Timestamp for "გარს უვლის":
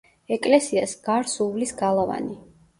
1.09-1.77